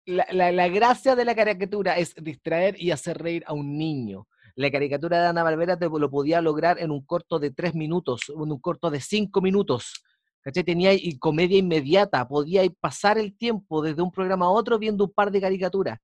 [0.06, 4.26] la, la- la gracia de la caricatura es distraer y hacer reír a un niño.
[4.56, 8.22] La caricatura de Ana Barbera te lo podía lograr en un corto de tres minutos,
[8.28, 10.02] en un corto de cinco minutos.
[10.40, 10.64] ¿Cachai?
[10.64, 15.12] Tenía y comedia inmediata, podía pasar el tiempo desde un programa a otro viendo un
[15.12, 16.00] par de caricaturas.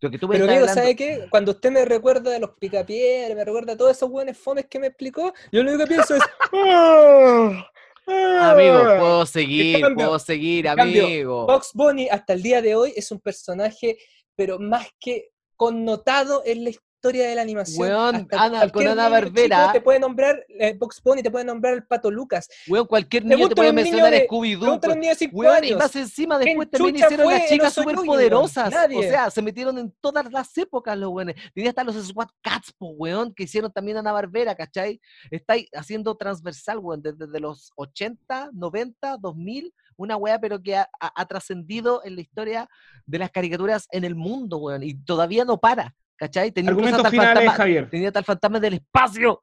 [0.00, 1.26] Lo que tú me Pero amigo, hablando- ¿sabe qué?
[1.30, 4.78] Cuando usted me recuerda de los picapiedras, me recuerda a todos esos buenos fomes que
[4.78, 6.22] me explicó, yo lo único que pienso es.
[8.06, 8.50] "Ah, ah".
[8.52, 11.46] Amigo, puedo seguir, puedo seguir, en cambio, amigo.
[11.46, 13.98] Box Bunny hasta el día de hoy es un personaje,
[14.36, 17.80] pero más que connotado en la historia de la animación.
[17.88, 21.74] Weón, Hasta Ana- con Ana Barbera- Te puede nombrar eh, Box Bunny, te puede nombrar
[21.74, 22.48] el Pato Lucas.
[22.68, 24.60] Weón, cualquier niño te puede mencionar Scooby-Doo.
[24.60, 27.48] Pregúntale a un niño de 5 Weón, y más encima ¿Quién después también hicieron las
[27.48, 28.06] chicas oso súper Yoyo?
[28.06, 28.74] poderosas.
[28.94, 31.36] O sea, se metieron en todas las épocas los weones.
[31.54, 35.00] Tenía hasta los SWAT Cats, po, weón, que hicieron también Ana Barbera, ¿cachai?
[35.30, 40.88] Estáis haciendo transversal, weón, desde, desde los 80, 90, 2000, una weá, pero que ha,
[41.00, 42.68] ha- ha trascendido en la historia
[43.06, 46.50] de las caricaturas en el mundo, weón, y todavía no para, ¿cachai?
[46.52, 47.90] Tenía Argumentos finales, fantasma- Javier.
[47.90, 49.42] tenía el fantasma del espacio.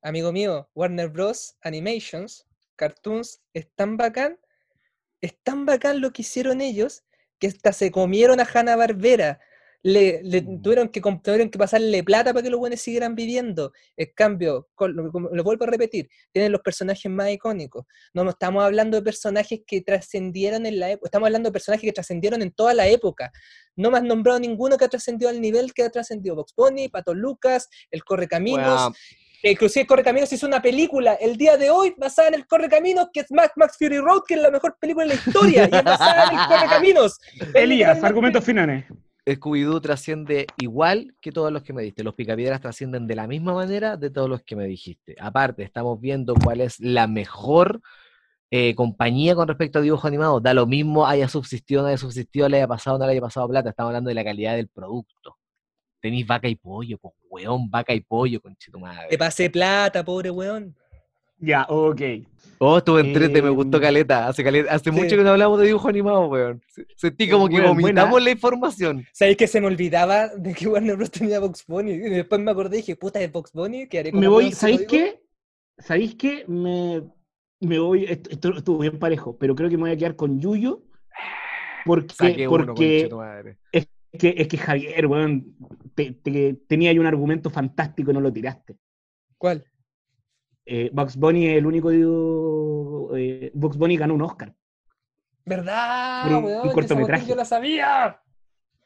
[0.00, 1.56] Amigo mío, Warner Bros.
[1.62, 4.38] Animations, Cartoons, es tan bacán,
[5.20, 7.04] es tan bacán lo que hicieron ellos,
[7.38, 9.38] que hasta se comieron a Hanna Barbera.
[9.84, 10.62] Le, le Mm.
[10.62, 13.72] tuvieron, que, tuvieron que pasarle plata para que los buenos siguieran viviendo.
[13.96, 17.84] En cambio, con- lo, como- lo vuelvo a repetir, tienen los personajes más icónicos.
[18.14, 21.84] No no estamos hablando de personajes que trascendieron en la época, estamos hablando de personajes
[21.88, 23.32] que trascendieron en toda la época.
[23.74, 26.88] No me has nombrado ninguno que ha trascendido al nivel que ha trascendido Box Bunny,
[26.88, 28.94] Pato Lucas, el Correcaminos, Weón,
[29.42, 33.20] que inclusive Correcaminos hizo una película el día de hoy basada en el Correcaminos, que
[33.20, 35.82] es Mad Max Fury Road, que es la mejor película de la historia, y es
[35.82, 37.18] basada en el Correcaminos.
[37.54, 38.84] Elías, argumentos finales.
[39.26, 42.02] Scooby-Doo trasciende igual que todos los que me diste.
[42.02, 45.14] Los picapiedras trascienden de la misma manera de todos los que me dijiste.
[45.20, 47.80] Aparte, estamos viendo cuál es la mejor
[48.50, 50.40] eh, compañía con respecto a dibujo animado.
[50.40, 53.48] Da lo mismo, haya subsistido, no haya subsistido, le haya pasado, no le haya pasado
[53.48, 53.70] plata.
[53.70, 55.36] Estamos hablando de la calidad del producto.
[56.00, 59.16] Tenéis vaca y pollo, pues weón, vaca y pollo, Te madre.
[59.16, 60.76] pasé plata, pobre weón.
[61.42, 62.00] Ya, ok.
[62.64, 64.28] Oh, estuve entrete, me gustó Em, caleta.
[64.28, 64.90] Hace, caleta- hace sí.
[64.92, 66.62] mucho que no hablamos de dibujo animado, weón.
[66.68, 68.24] Se- Sentí como que Weón, vomitamos buena.
[68.26, 69.04] la información.
[69.12, 71.10] ¿Sabéis que se me olvidaba de que Warner Bros.
[71.10, 71.90] tenía Box Bunny?
[71.92, 74.52] Y después me acordé y dije, puta, es Box Bunny, ¿qué haré con Me voy,
[74.52, 75.20] ¿sabéis qué?
[75.78, 76.44] ¿Sabéis qué?
[76.46, 77.02] Me,
[77.60, 80.40] me voy, esto, esto estuvo bien parejo, pero creo que me voy a quedar con
[80.40, 80.84] Yuyo.
[81.84, 82.66] Porque, Saqué uno, porque
[83.00, 83.56] conchito madre.
[83.72, 85.56] es, que, es que Javier, weón,
[85.96, 88.76] te- te- tenía ahí un argumento fantástico y no lo tiraste.
[89.36, 89.64] ¿Cuál?
[90.64, 91.90] Eh, Bugs Bunny es el único
[93.16, 94.54] eh, Bugs Bunny ganó un Oscar.
[95.44, 96.72] ¿Verdad, Por un- un weón?
[96.72, 97.26] Cortometraje.
[97.26, 98.20] Yo la sabía.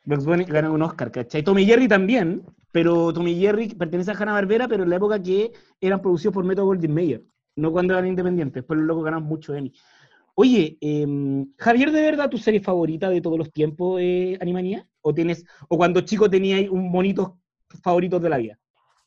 [0.05, 1.43] Bugs Bunny ganó un Oscar, ¿cachai?
[1.43, 6.01] Tommy Jerry también, pero Tommy Jerry pertenece a Hanna-Barbera, pero en la época que eran
[6.01, 7.25] producidos por Metro Goldwyn Mayer,
[7.57, 8.55] no cuando eran independientes.
[8.55, 9.73] Después los locos ganaron mucho Emmy.
[10.35, 14.87] Oye, em, Javier, ¿de verdad tu serie favorita de todos los tiempos es Animanía?
[15.01, 17.39] ¿O tienes, o cuando chico teníais un bonito
[17.83, 18.59] favoritos de la vida?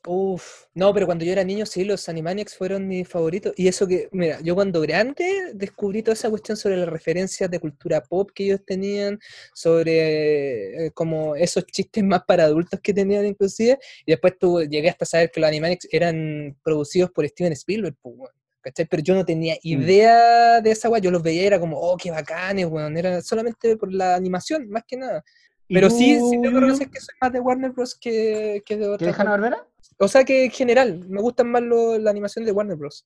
[0.08, 3.52] Uf, no, pero cuando yo era niño, sí, los Animaniacs fueron mis favoritos.
[3.58, 7.60] Y eso que, mira, yo cuando grande descubrí toda esa cuestión sobre las referencias de
[7.60, 9.20] cultura pop que ellos tenían,
[9.54, 13.78] sobre eh, como esos chistes más para adultos que tenían inclusive.
[14.06, 18.32] Y después tú, llegué hasta saber que los Animaniacs eran producidos por Steven Spielberg, pues,
[18.62, 18.86] ¿cachai?
[18.90, 21.98] Pero yo no tenía idea de esa weá, yo los veía y era como, oh,
[21.98, 22.96] qué bacanes, weón.
[22.98, 25.26] Era solamente por la animación, más que nada.
[25.70, 26.60] ¿Y Pero tú, sí, sí tengo que Yuyo?
[26.60, 27.96] reconocer que soy más de Warner Bros.
[27.96, 29.66] que, que de ¿Que otra de Hanna-Barbera?
[30.00, 33.06] o sea que en general, me gustan más lo- la animación de Warner Bros.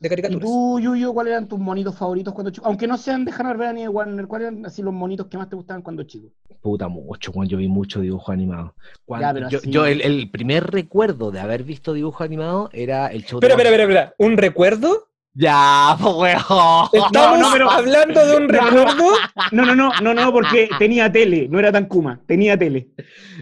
[0.00, 0.42] De ¿Y caricaturas.
[0.44, 2.66] tú, Yuyo, cuáles eran tus monitos favoritos cuando chico?
[2.66, 5.48] Aunque no sean de Hanna-Barbera ni de Warner, ¿cuáles eran así los monitos que más
[5.48, 6.28] te gustaban cuando chico?
[6.60, 7.48] Puta, mucho, weón.
[7.48, 8.74] Yo vi mucho dibujo animado.
[9.06, 13.06] Cuando- pero yo, así- yo el, el primer recuerdo de haber visto dibujo animado era
[13.06, 14.14] el show Espera, de espera, espera, espera.
[14.18, 15.08] ¿Un recuerdo?
[15.34, 16.88] Ya, pues, weón.
[16.92, 19.04] ¿Estamos no, pero- hablando de un recuerdo?
[19.52, 22.88] No, no, no, no, no, porque tenía tele, no era tan Kuma, tenía tele.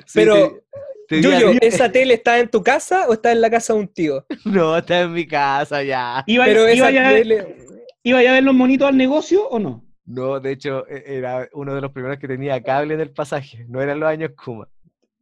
[0.07, 0.63] Sí, Pero, te-
[1.09, 3.75] te di a- Yuyo, ¿esa tele está en tu casa o está en la casa
[3.75, 4.25] de un tío?
[4.47, 6.25] No, está en mi casa ya.
[6.27, 7.57] ¿Iba, Pero iba, esa ya, a ver- tele...
[8.05, 9.85] iba ya a ver los monitos al negocio o no?
[10.07, 13.67] No, de hecho, e- era uno de los primeros que tenía cable en el pasaje.
[13.69, 14.67] No eran los años Kuma,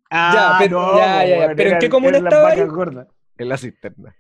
[0.09, 4.15] Ya, pero- ya, ya, ¿Pero en qué comuna estaba en la cisterna.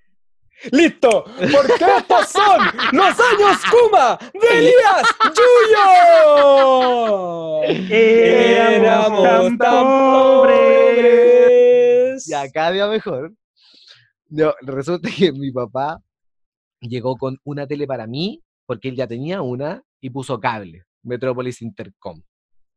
[0.72, 1.24] ¡Listo!
[1.24, 2.60] Porque estos son
[2.92, 5.02] los años Kuma de Elías
[5.36, 5.86] Yuyo.
[7.88, 9.58] Éramos tan
[10.10, 10.60] pobres.
[12.26, 13.32] Ya, cada día mejor.
[14.28, 15.98] No, resulta que mi papá
[16.80, 21.62] llegó con una tele para mí, porque él ya tenía una, y puso cable, Metrópolis
[21.62, 22.22] Intercom,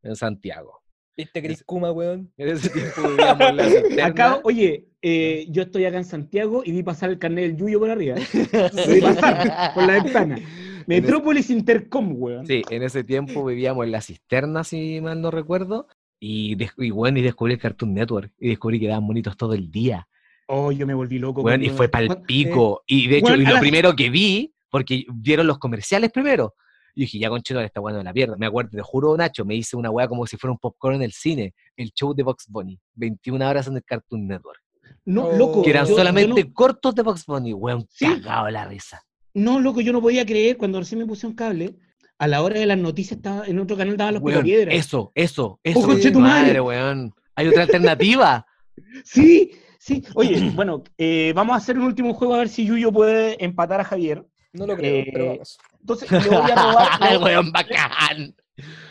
[0.02, 0.83] en Santiago.
[1.16, 2.32] ¿Viste Chris Kuma, weón?
[2.36, 4.06] En ese tiempo vivíamos en la cisterna.
[4.06, 7.78] Acá, oye, eh, yo estoy acá en Santiago y vi pasar el carnet del Yuyo
[7.78, 8.16] por arriba.
[8.18, 8.70] ¿eh?
[8.72, 10.38] Lo vi pasar por la ventana.
[10.86, 12.46] Metrópolis Intercom, weón.
[12.46, 15.86] Sí, en ese tiempo vivíamos en la cisterna, si mal no recuerdo.
[16.20, 18.32] Y, y bueno, y descubrí el Cartoon Network.
[18.38, 20.08] Y descubrí que daban bonitos todo el día.
[20.48, 21.42] Oh, yo me volví loco.
[21.42, 22.82] Weón, y cuando- fue pal cuando- pico.
[22.86, 26.54] Y de hecho, y lo las- primero que vi porque vieron los comerciales primero.
[26.94, 28.36] Y dije, ya conchito, esta weá no la pierdo.
[28.38, 31.02] Me acuerdo, te juro, Nacho, me hice una weá como si fuera un popcorn en
[31.02, 34.60] el cine, el show de Box Bunny, 21 horas en el Cartoon Network.
[35.06, 35.36] No, Oh.
[35.36, 35.62] loco.
[35.62, 38.06] Que eran yo- yo solamente no- cortos de Box Bunny, weón, Sí.
[38.06, 39.02] cagado la risa.
[39.34, 41.76] No, loco, yo no podía creer cuando recién me puse un cable.
[42.18, 44.74] A la hora de las noticias estaba en otro canal daban los Weón, picapiedras.
[44.76, 45.82] eso, eso, eso.
[45.82, 46.60] conche tu madre.
[46.60, 47.12] weón.
[47.34, 48.46] Hay otra alternativa.
[49.04, 50.02] Sí, sí.
[50.14, 53.80] Oye, bueno, eh, vamos a hacer un último juego a ver si Yuyo puede empatar
[53.80, 54.24] a Javier.
[54.52, 55.58] No lo creo, Eh, pero vamos.
[55.84, 58.34] Entonces, le voy a robar, El le, weón bacán.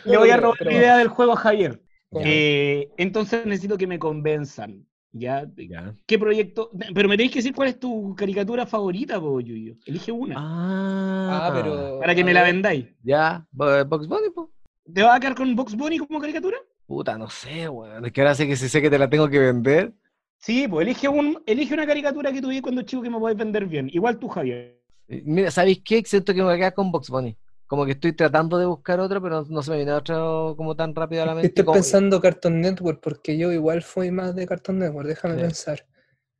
[0.04, 1.82] le voy a robar la idea del juego a Javier.
[2.12, 4.86] Eh, entonces necesito que me convenzan.
[5.16, 5.46] ¿Ya?
[5.56, 5.92] Ya.
[6.06, 6.70] ¿Qué proyecto?
[6.94, 9.74] Pero me tenéis que decir cuál es tu caricatura favorita, po, Yuyo.
[9.86, 10.34] Elige una.
[10.38, 11.98] Ah, Ah, pero.
[12.00, 12.86] para que me la vendáis.
[13.02, 14.50] Ya, Bo- Box Bunny, po.
[14.92, 16.58] ¿Te vas a quedar con Box Bunny como caricatura?
[16.86, 18.04] Puta, no sé, weón.
[18.04, 19.92] Es que ahora sé que si sé que te la tengo que vender.
[20.38, 23.66] Sí, pues elige, un, elige una caricatura que tuviste cuando chico que me podéis vender
[23.66, 23.88] bien.
[23.92, 24.80] Igual tú, Javier.
[25.08, 26.02] Eh, Mira, ¿sabéis qué?
[26.04, 27.36] Siento que me voy a quedar con Box Bunny.
[27.66, 30.76] Como que estoy tratando de buscar otro, pero no, no se me viene otro como
[30.76, 31.48] tan rápido a la mente.
[31.48, 35.40] Estoy como- pensando Cartoon Network, porque yo igual fui más de Cartoon Network, déjame Sí.
[35.40, 35.86] pensar.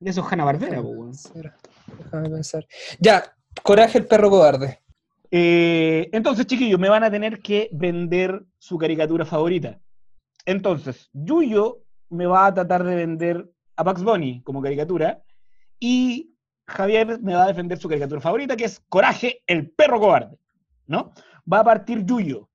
[0.01, 0.83] De esos Hanna Barbera,
[2.05, 2.67] Déjame pensar.
[3.01, 3.25] Ya,
[3.63, 4.81] Coraje el perro cobarde.
[5.31, 9.81] Eh, entonces, chiquillos, me van a tener que vender su caricatura favorita.
[10.45, 15.23] Entonces, Yuyo me va a tratar de vender a Bugs Bunny como caricatura
[15.81, 16.34] y
[16.67, 20.39] Javier me va a defender su caricatura favorita, que es Coraje, el perro cobarde.
[20.87, 21.13] ¿No?
[21.51, 22.49] Va a partir Yuyo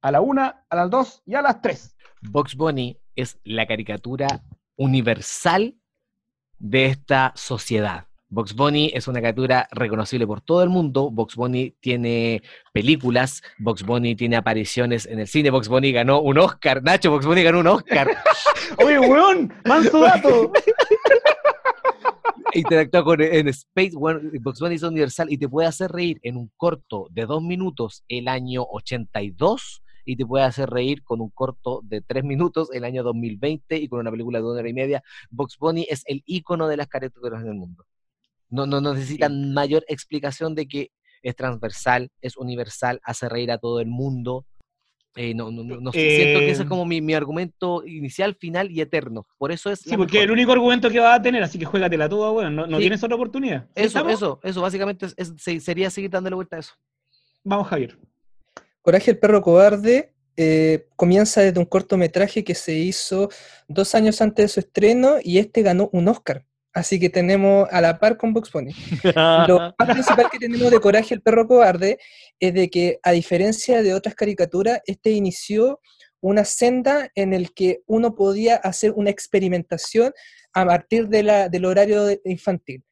[0.00, 1.96] a la una, a las dos y a las tres.
[2.22, 4.42] Box Bunny es la caricatura
[4.76, 5.76] universal
[6.58, 8.06] de esta sociedad.
[8.30, 11.10] Box Bunny es una caricatura reconocible por todo el mundo.
[11.10, 15.50] Box Bunny tiene películas, Box Bunny tiene apariciones en el cine.
[15.50, 16.82] Box Bunny ganó un Oscar.
[16.82, 18.08] Nacho, Box Bunny ganó un Oscar.
[18.84, 20.52] Oye, weón, manso dato.
[22.58, 23.92] Interactúa con en Space.
[23.94, 27.42] Bueno, Box Bunny es universal y te puede hacer reír en un corto de dos
[27.42, 32.70] minutos el año 82 y te puede hacer reír con un corto de tres minutos
[32.72, 35.02] el año 2020 y con una película de una hora y media.
[35.30, 37.84] Box Bunny es el icono de las caricaturas en el mundo.
[38.48, 40.90] No, no, no necesitan mayor explicación de que
[41.22, 44.46] es transversal, es universal, hace reír a todo el mundo.
[45.16, 47.84] Eh, no, no, no, no sé, siento que ese es Eh, como mi, mi argumento
[47.84, 49.26] inicial, final y eterno.
[49.36, 49.80] Por eso es.
[49.80, 50.32] Sí, porque es el mejor.
[50.38, 52.54] único argumento que vas a tener, así que juégatela toda, weón.
[52.54, 52.82] No, no Sí.
[52.82, 53.64] tienes otra oportunidad.
[53.64, 54.12] ¿Sí Eso, estamos?
[54.12, 56.74] eso, eso, básicamente es- es- se- sería seguir dándole vuelta a eso.
[57.42, 57.98] Vamos, Javier.
[58.82, 63.28] Coraje el perro cobarde eh, comienza desde un cortometraje que se hizo
[63.66, 66.44] dos años antes de su estreno y este ganó un Oscar.
[66.74, 68.72] Así que tenemos a la par con Box Bunny.
[69.48, 71.98] Lo más principal que tenemos de Coraje el perro cobarde
[72.38, 75.80] es de que, a diferencia de otras caricaturas, este inició
[76.20, 80.12] una senda en el que uno podía hacer una experimentación
[80.52, 82.84] a partir de la- del horario infantil.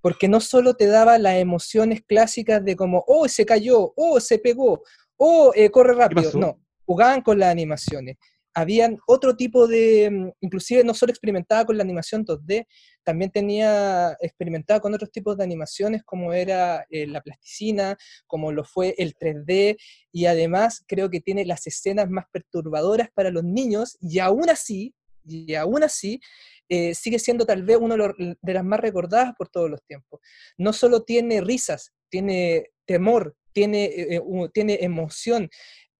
[0.00, 4.38] Porque no solo te daba las emociones clásicas de como, oh, se cayó, oh, se
[4.38, 4.82] pegó,
[5.16, 6.22] oh, eh, corre rápido.
[6.40, 8.16] No, jugaban con las animaciones.
[8.54, 12.66] Habían otro tipo de, mm, inclusive no solo experimentaba con la animación 2D,
[13.02, 18.64] también tenía, experimentaba con otros tipos de animaciones como era eh, la plasticina, como lo
[18.64, 19.76] fue el 3D,
[20.12, 24.94] y además creo que tiene las escenas más perturbadoras para los niños, y aún así,
[25.24, 26.20] y aún así,
[26.68, 30.20] eh, sigue siendo tal vez una de las más recordadas por todos los tiempos.
[30.56, 35.50] No solo tiene risas, tiene temor, tiene, eh, tiene emoción,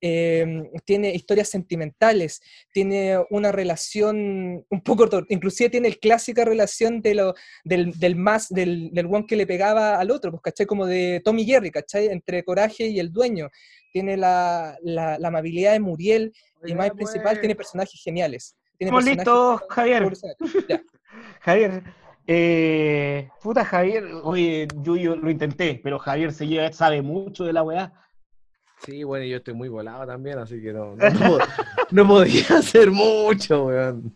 [0.04, 7.14] eh, tiene historias sentimentales, tiene una relación un poco, inclusive tiene el clásica relación de
[7.14, 10.66] lo, del, del más, del, del one que le pegaba al otro, pues, ¿cachai?
[10.66, 12.08] Como de Tommy Jerry, ¿cachai?
[12.08, 13.48] Entre Coraje y el dueño.
[13.92, 16.32] Tiene la, la, la amabilidad de Muriel
[16.64, 18.56] y más principal, tiene personajes geniales.
[18.78, 20.82] Tiene Estamos personajes listos, Javier.
[21.40, 21.82] Javier,
[22.26, 27.52] eh, puta Javier, oye, yo, yo lo intenté, pero Javier se lleva, sabe mucho de
[27.52, 27.92] la weá.
[28.84, 31.38] Sí, bueno, yo estoy muy volado también, así que no, no, no,
[31.90, 34.12] no podía hacer mucho, weón.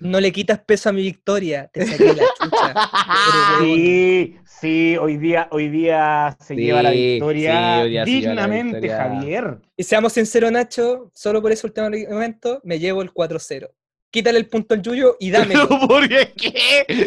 [0.00, 2.74] No le quitas peso a mi victoria, te saqué la chucha.
[3.60, 8.96] Sí, sí, hoy día, hoy día se Sí, lleva la victoria la dignamente, victoria.
[8.96, 9.58] Javier.
[9.76, 13.68] Y seamos sinceros, Nacho, solo por ese último argumento me llevo el 4-0.
[14.10, 15.32] Quítale el punto al Yuyo y.
[15.32, 16.32] ¿Pero por qué?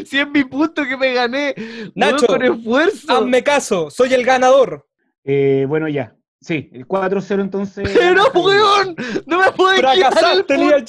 [0.05, 1.55] Si es mi punto que me gané.
[1.95, 3.13] Nacho, Nacho, con esfuerzo.
[3.13, 4.85] Hazme caso, soy el ganador.
[5.23, 6.16] Eh, bueno, ya.
[6.39, 7.89] Sí, el 4-0 entonces.
[7.97, 8.95] Pero, weón,
[9.25, 10.83] no me puedes quitar el Fracasaste, Lía.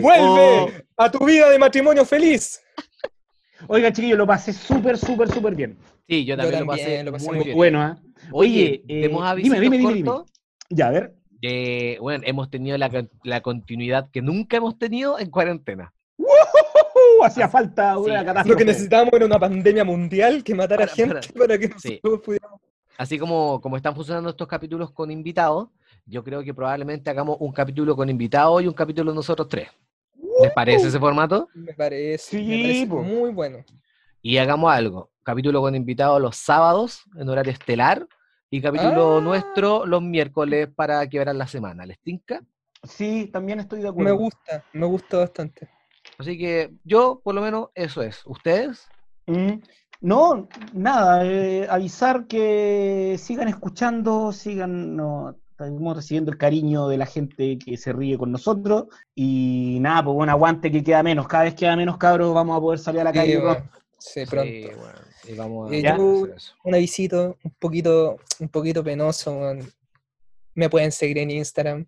[0.00, 0.68] Vuelve Oh.
[0.96, 2.60] a tu vida de matrimonio feliz.
[3.68, 5.76] Oiga, chiquillo, lo pasé súper, súper, súper bien.
[6.08, 7.56] Sí, yo Yo también, lo también, pasé, lo pasé muy muy bien.
[7.56, 7.98] Bueno, ¿ah?
[8.32, 10.10] Oye, Oye, eh, dime, dime, dime, dime.
[10.70, 11.14] Ya, a ver.
[11.42, 12.90] Eh, bueno, hemos tenido la,
[13.24, 15.92] la continuidad que nunca hemos tenido en cuarentena.
[17.22, 18.48] Hacía falta una sí, catástrofe.
[18.48, 22.00] Lo que necesitábamos era una pandemia mundial que matara Para- gente para, que Sí.
[22.02, 22.60] nosotros pudiéramos.
[23.00, 25.68] Así como, como están funcionando estos capítulos con invitados,
[26.04, 29.68] yo creo que probablemente hagamos un capítulo con invitados y un capítulo nosotros tres.
[30.42, 31.48] ¿Les parece ese formato?
[31.54, 33.64] Me parece, me Sí, parece muy bueno.
[34.20, 35.10] Y hagamos algo.
[35.22, 38.06] Capítulo con invitados los sábados en horario estelar
[38.50, 39.20] y capítulo Ah.
[39.22, 41.86] nuestro los miércoles para quebrar la semana.
[41.86, 42.42] ¿Les tinca?
[42.82, 44.16] Sí, también estoy de Me acuerdo.
[44.16, 45.68] gusta, me gusta bastante.
[46.18, 48.20] Así que yo, por lo menos, eso es.
[48.26, 48.88] ¿Ustedes?
[49.26, 49.54] Mm.
[50.00, 57.04] No, nada, eh, avisar que sigan escuchando, sigan, no, estamos recibiendo el cariño de la
[57.04, 61.44] gente que se ríe con nosotros y nada, pues bueno, aguante que queda menos, cada
[61.44, 64.50] vez queda menos cabros, vamos a poder salir a la Sí, calle bueno, sí, pronto.
[64.50, 66.54] Sí, bueno, y vamos a hacer yo- eso.
[66.64, 69.38] Un avisito un poquito, un poquito penoso.
[70.54, 71.86] Me pueden seguir en Instagram.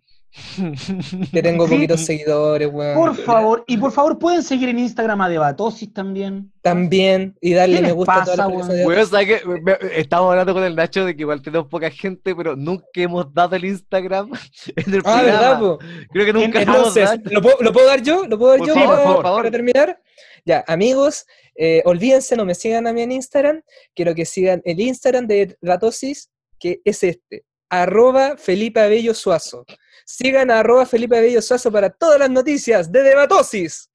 [1.31, 1.73] Que tengo Sí.
[1.75, 2.95] poquitos seguidores, weón.
[2.95, 6.51] Por favor, y por favor pueden seguir en Instagram a Debatosis también.
[6.61, 7.35] También.
[7.39, 9.77] Y darle ¿Qué me gusta a todas las weón?
[9.93, 13.55] Estamos hablando con el Nacho de que igual tenemos poca gente, pero nunca hemos dado
[13.55, 14.31] el Instagram
[14.75, 15.23] en el Ah, programa.
[15.23, 15.79] ¿verdad, po?
[16.11, 17.21] Creo que nunca hemos Entonces, dado.
[17.25, 18.25] ¿lo puedo, lo puedo dar yo?
[18.27, 18.83] ¿Lo puedo dar Por yo por
[19.23, 19.23] favor.
[19.23, 20.01] para terminar?
[20.45, 23.61] Ya, amigos, eh, olvídense, no me sigan a mí en Instagram.
[23.95, 29.63] Quiero que sigan el Instagram de Ratosis, que es este, arroba Felipe Abello Suazo.
[30.05, 33.89] Sigan a arroba Felipe Abello Suazo para todas las noticias de Debatosis.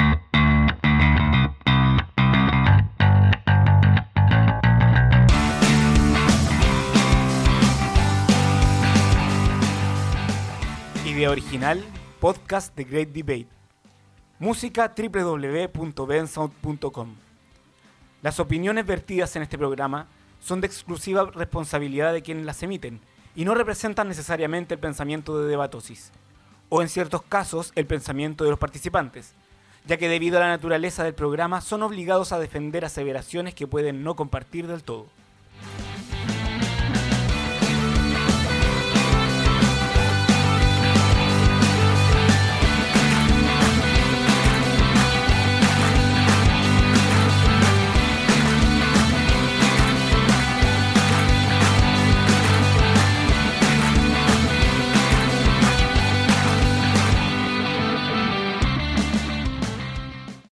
[11.04, 11.84] Idea original,
[12.20, 13.48] podcast The Great Debate.
[14.38, 17.16] Música www.bensound.com.
[18.22, 20.08] Las opiniones vertidas en este programa
[20.40, 23.02] son de exclusiva responsabilidad de quienes las emiten
[23.34, 26.12] y no representan necesariamente el pensamiento de Debatosis,
[26.68, 29.34] o en ciertos casos el pensamiento de los participantes,
[29.86, 34.02] ya que debido a la naturaleza del programa son obligados a defender aseveraciones que pueden
[34.02, 35.06] no compartir del todo.